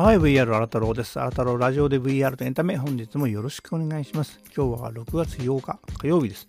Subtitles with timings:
[0.00, 1.14] はい、VR 新太郎です。
[1.14, 4.38] 新太郎ラジオで VR とエンタメ、本日もよろしくお願いします。
[4.56, 6.46] 今日は6月8日火曜日です。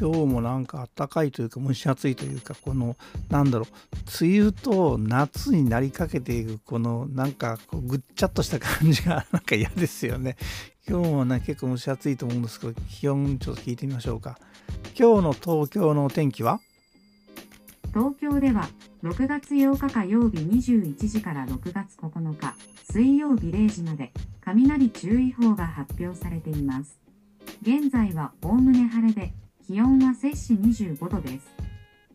[0.00, 2.96] 今日もなんか暖かいというか蒸し暑いというか、この、
[3.30, 10.36] なんだろう、梅雨と夏になりかけていく、このなんかこうぐっちゃっとした感じが なんか嫌ですよね。
[10.88, 14.40] 今日もね、結構蒸し暑いと思うんですけど、気温ちょっと聞いてみましょうか。
[14.98, 16.58] 今日の東京のお天気は？
[17.94, 18.68] 東京では
[19.02, 22.54] 6月8日火曜日21時から6月9日
[22.90, 26.98] 水曜日0時まで雷注意報が発表されています。
[27.60, 29.34] 現在はおおむね晴れで
[29.66, 31.54] 気温は摂氏25度です。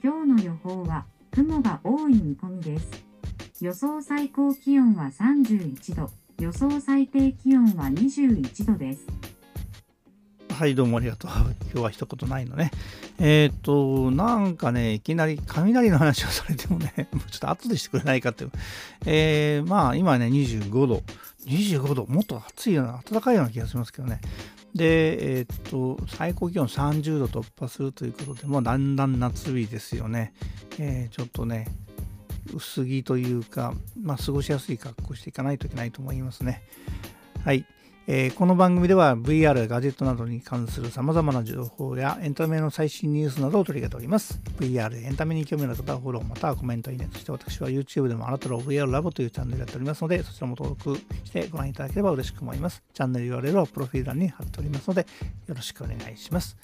[0.04, 3.06] 今日の予報は雲が多い見込みです。
[3.62, 6.10] 予想最高気温は31度、
[6.40, 9.06] 予想最低気温は21度です。
[10.54, 11.32] はい、どうもありがとう。
[11.32, 12.70] 今日は一言ないのね。
[13.20, 18.52] えっ、ー、と、なんかね、いきなり雷の話をされてもね、 もうちょっと後でしてくれないかっていう。
[19.08, 21.04] えー、まあ、今ね、25度。
[21.48, 24.22] 25度、もっと暑いような、暖かいような気がしますけどね。
[24.76, 30.34] で、えっ、ー、と、最高気温30度突破するということで、もうだんだん夏日ですよね。
[30.78, 31.68] えー、ちょっとね、
[32.54, 36.62] 薄着というか、まあ、過ごしやすい格好していかないといけないと思いますね。
[37.44, 37.66] はい。
[38.06, 44.42] えー、この番組では VR やガジェットなどに関する様々な情報やエンタメの最新ニュースなどを取り上げております。
[44.60, 47.08] VR エンタメに興味のある方はフォローまたはコメント、いいね。
[47.14, 52.84] そして私は YouTube でもあなたの VR ラボというチャンネルやっておりますので、そちらも登録してご覧いただければ嬉しく思います。
[52.94, 55.08] チャンネル URL はプロフィール欄に貼っておりますので、
[55.48, 56.58] よろしくお願いします。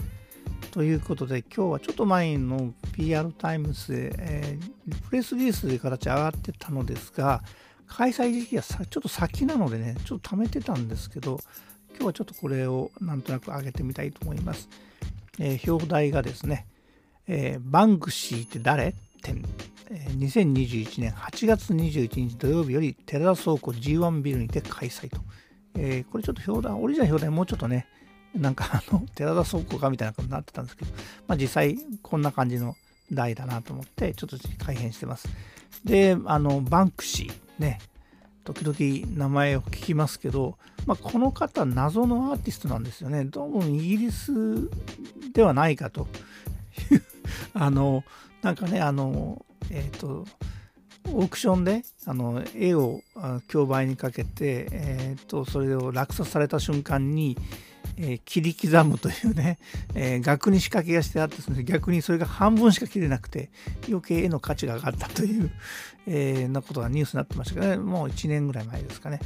[0.72, 7.42] ということで、今日はちょっと前の PR タイムズで、えー、プレスリリースで形上がってたのですが、
[7.90, 11.40] 開催時期がちょっと先なのでね、ちょっと貯めてたんですけど、
[11.90, 14.70] 今日はちょっとこれをなんとなく上げてみたいと思います。
[15.40, 16.66] えー、表題がですね、
[17.28, 18.96] えー、バンクシーって誰？
[19.22, 19.44] 展、
[19.90, 25.20] えー、2021年8月21日土曜日より寺田倉庫 G1 ビルにて開催と。
[25.76, 27.88] えー、これちょっと表題、オリジナル表題もうちょっとね、
[28.36, 30.92] なんかあの、 寺田倉庫かみたいなことになってたんですけど、
[31.28, 32.76] まあ実際こんな感じの
[33.12, 35.28] 題だなと思って、ちょっと改変してます。
[35.86, 37.80] で、あの、バンクシーね、
[38.44, 43.26] 時々名前を聞きますけど、まあ、この方謎のアーティストなんですよね。
[43.26, 44.32] どうもイギリス
[45.34, 46.08] ではないかと
[46.92, 47.04] いう
[47.54, 48.04] あの、
[48.42, 50.26] なんかね、あの、えっ、ー、と、
[51.12, 53.02] オークションであの絵を
[53.48, 57.38] 競売にかけて、えーとそれを落札された瞬間に、
[58.00, 59.60] え、切り刻むというね、
[59.94, 63.50] え、額に仕掛けがしてあって逆にそれが半分しか切れなくて
[63.88, 65.52] 余計絵の価値が上がったという、
[66.08, 67.78] えー、なことがニュースになってましたけどね。
[67.78, 69.20] もう1年ぐらい前ですかね。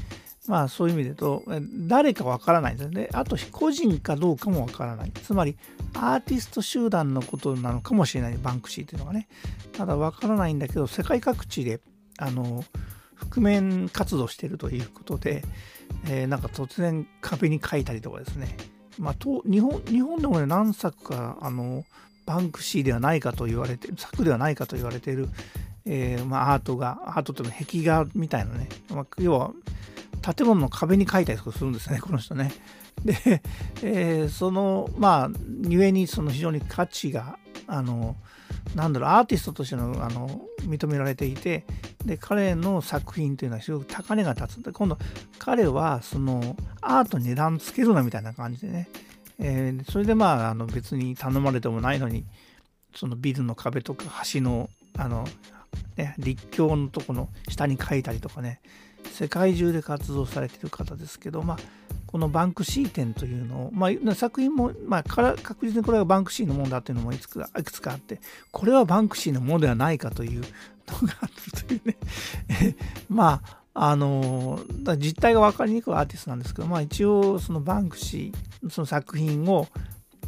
[0.48, 1.44] まあそういう意味で言うと
[1.88, 3.10] 誰かわからないんですね。
[3.14, 5.12] あと個人かどうかもわからない。
[5.12, 5.56] つまり
[5.94, 8.38] アーティスト集団のことなのかもしれない。
[8.38, 9.28] バンクシーというのがね。
[9.72, 11.80] ただわからないんだけど世界各地で
[12.18, 12.64] あの
[13.16, 15.44] 覆面活動しているということで、
[16.06, 18.58] えー、なんか突然壁に書いたりとかですね、
[18.98, 21.86] まあ、と日本日本でもね何作かあの
[22.26, 25.28] バンクシーではないかと言われて作ではないかと言われている、
[25.86, 29.52] えー、まあ、アートがアートというのは壁画みたいなね、まあ、要は
[30.22, 32.54] 建物の壁に書いたりとかするんですねこの人ね。
[33.04, 33.42] で、
[33.84, 35.30] えー、そのまあ
[35.68, 37.38] 故にその非常に価値が
[37.68, 38.16] あの
[38.76, 41.66] なんだろうアーティストとしてのあの認められていて
[42.06, 44.64] で彼の作品というのはすごく高値が立つ。
[44.64, 44.98] で今度
[45.40, 48.90] 彼はそのアートに値段つけるなみたいな感じでね、
[49.40, 52.26] えー、それでまああの別に頼まれてもないのに
[52.96, 55.26] そのビルの壁とか橋のあの、
[55.98, 58.62] ね、立教のとこの下に書いたりとかね
[59.12, 61.58] 世界中で活動されてる方ですけどまあ
[62.14, 68.22] このバンクシー展というのを、まあ、作品も、まあ、確実にこれがバンクシーのものだというのもいくつかあって、
[68.52, 70.44] これはバンクシーのものではないかという
[70.92, 72.76] のがあるというね。
[73.10, 74.60] まあ、あの
[74.98, 79.68] 実態が分かりにくいアーティストなんですけど、まあ、一応そのバンクシーその作品を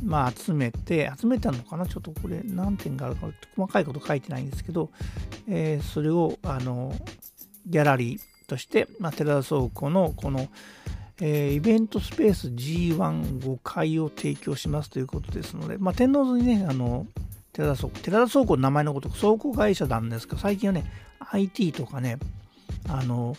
[0.04, 1.86] まあ集めて集めたのかな？
[1.86, 4.90] ちょっとこれ何点があるか細かいこと書いてないんですけど、
[5.48, 6.94] えー、それをあの
[7.66, 10.48] ギャラリーとして、まあ、寺田倉庫のこの
[11.22, 17.08] えー、イベントスペース G15 階を提供しますということですので、まあ、天王洲にね、あの、
[17.56, 20.84] 寺田倉庫、寺田倉庫の名前のこと、倉庫会社なんですけど、最近はね、
[21.32, 22.18] IT とかね、
[22.90, 23.38] あの、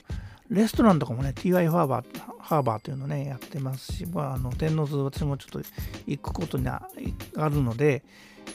[0.51, 5.69] レストランとかもね、TY ハーバー、ハーバーというのね、やってますし、まあ、あの天王洲、私もちょっと
[6.07, 6.89] 行くことにあ
[7.35, 8.05] るので、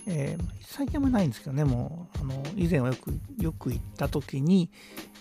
[0.08, 4.70] えー、最近はないんですけどね、もう、あの以前はよくよく行った時に、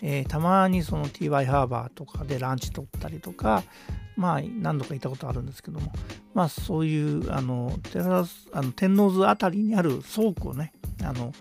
[0.01, 3.63] えー、たまにその TY ハーバーとかでランチ取ったりとか、
[4.15, 5.91] まあ、何度か行ったことあるんですけども、
[6.33, 11.33] まあ、そういう、あの、テラあの天王洲あたりにある倉庫ね、あの、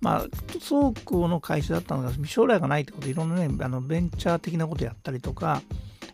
[0.00, 0.26] まあ、
[0.60, 5.62] 倉庫の会社だったのが将来がないってことでいろんなねあのベンチャー的なことやったりとか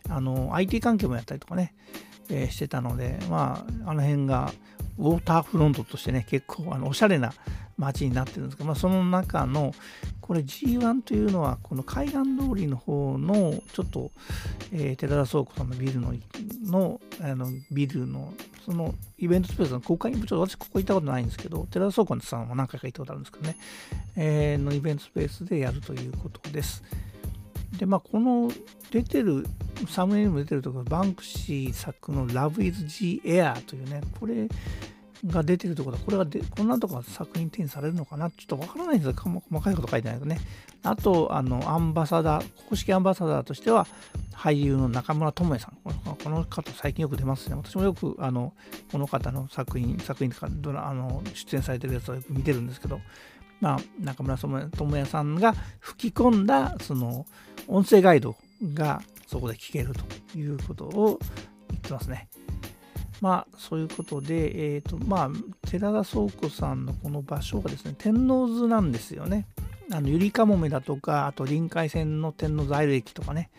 [0.09, 1.75] あの IT 関係もやったりとかね、
[2.29, 4.51] えー、してたのでまああの辺が
[4.97, 7.33] ウォーターフロントとしてね結構あのおしゃれな
[7.77, 9.73] 街になってるんですが、まあ、その中の
[10.21, 14.11] これ G1 というのはこの海岸通りの方のちょっと、
[14.71, 16.13] えー、寺田倉庫さんのビルの
[16.63, 18.33] のあのビルの
[18.65, 23.57] そのイベントスペースの公開にちょっと私ここ行ったことないんですけど寺田倉庫さんは何回か行ったことあるんですけどね、
[24.15, 26.83] えー、のイベントスペースでやるということです。
[27.77, 28.49] でまあこの
[28.91, 29.45] 出てる
[29.89, 34.47] サムネイルも出てるところバンクシー作の Love is G Air というねこれ
[35.27, 38.29] が出てるところこれがでこんなとこ作品展されるのかな？
[38.29, 40.39] ちょっとわからないんですが細かいこと書いてないけどね。
[40.83, 43.87] あとあのアンバサダー公式アンバサダーとしては
[44.33, 45.77] 俳優の中村智恵さん。
[46.23, 47.55] この方最近よく出ますね。
[47.55, 48.53] 私もよくあの
[48.91, 52.99] この方の作品作品とかドラあの出演されてるやつをよく見てるんですけど。
[53.61, 57.25] まあ、中村智也さんが吹き込んだその
[57.69, 58.35] 音声ガイド
[58.73, 61.19] がそこで聞けるということを
[61.69, 62.27] 言ってますね。
[63.21, 65.29] まあ、そういうことで、えっ、ー、と、まあ、
[65.69, 69.47] 寺田倉庫さんのこの場所がですね、天王洲なんですよね。
[69.91, 73.49] あの、ゆりかもめだとか、あと臨海線の天王洲アイル駅とかね。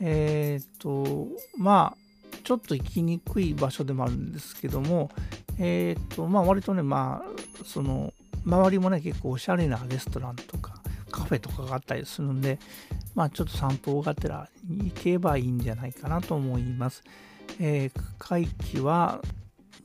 [0.00, 1.28] えっ、ー、と、
[1.58, 5.10] まあ、ちょっと行きにくい場所でもあるんですけども、
[5.58, 8.12] えっ、ー、と、まあ、割とね、まあ、その、
[8.44, 10.74] 周りもね、結構おしゃれなレストランとか、
[11.10, 12.58] カフェとかがあったりするんで、
[13.14, 17.02] まあ、ちょっと散歩がてら行けばいいんじゃないかなと思います。
[17.60, 19.20] えー、会期は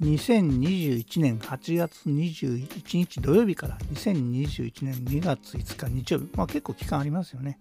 [0.01, 7.59] 2021年8月21日土曜日から2021年2月5日日曜日、まあ、結構期間ありますよね。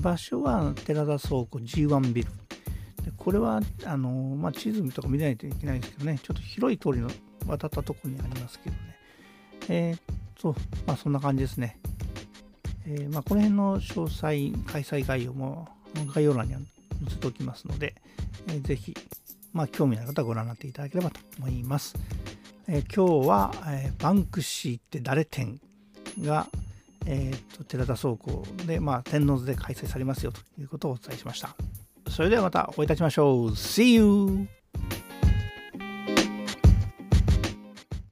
[0.00, 2.28] 場所は寺田倉庫 G1 ビル。
[3.18, 7.10] これはあの、まあ、地図とか見ないといけないんですけどね、ちょっと広い通りの
[7.46, 8.98] 渡ったところにありますけどね。
[9.68, 10.00] えー、っ
[10.40, 10.54] と、
[10.86, 11.78] まあ、そんな感じですね。
[12.86, 15.68] えー、まあ、この辺の詳細、開催概要も
[16.14, 16.62] 概要欄に載
[17.08, 17.94] せておきますので、
[18.48, 18.94] えー、ぜひ
[19.54, 21.94] まあ、興味のある方はご覧になっていただければと思います。
[22.66, 25.60] えー、今日は、え、バンクシーって誰展
[26.20, 26.48] が、
[27.06, 31.54] えーと、寺田倉庫で、まあ、天王洲で開催されますよということをお伝えしました。
[32.10, 33.50] それではまたお会いいたしましょう。
[33.50, 34.63] See you!